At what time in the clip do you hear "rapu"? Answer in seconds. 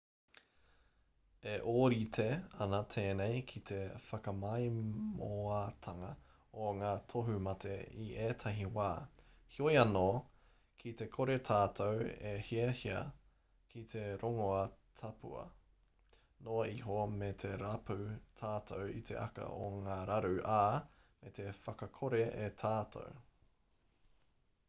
17.65-17.99